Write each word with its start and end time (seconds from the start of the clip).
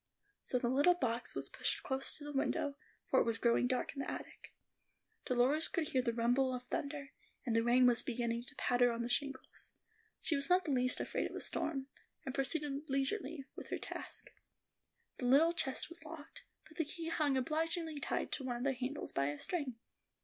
So 0.41 0.57
the 0.57 0.67
little 0.67 0.95
box 0.95 1.35
was 1.35 1.47
pushed 1.47 1.83
close 1.83 2.11
to 2.15 2.23
the 2.23 2.31
window, 2.33 2.73
for 3.05 3.19
it 3.19 3.23
was 3.23 3.37
growing 3.37 3.67
dark 3.67 3.93
in 3.93 3.99
the 4.01 4.09
attic. 4.09 4.51
Dolores 5.25 5.67
could 5.67 5.89
hear 5.89 6.01
the 6.01 6.11
rumble 6.11 6.55
of 6.55 6.63
thunder, 6.63 7.11
and 7.45 7.55
the 7.55 7.61
rain 7.61 7.85
was 7.85 8.01
beginning 8.01 8.41
to 8.45 8.55
patter 8.55 8.91
on 8.91 9.03
the 9.03 9.09
shingles; 9.09 9.73
she 10.19 10.35
was 10.35 10.49
not 10.49 10.65
the 10.65 10.71
least 10.71 10.99
afraid 10.99 11.29
of 11.29 11.35
a 11.35 11.39
storm, 11.39 11.85
and 12.25 12.33
proceeded 12.33 12.89
leisurely 12.89 13.45
with 13.55 13.69
her 13.69 13.77
task. 13.77 14.31
The 15.19 15.27
little 15.27 15.53
chest 15.53 15.87
was 15.87 16.03
locked, 16.03 16.45
but 16.67 16.77
the 16.77 16.85
key 16.85 17.09
hung 17.09 17.37
obligingly 17.37 17.99
tied 17.99 18.31
to 18.31 18.43
one 18.43 18.55
of 18.55 18.63
the 18.63 18.73
handles 18.73 19.11
by 19.11 19.27
a 19.27 19.37
string. 19.37 19.75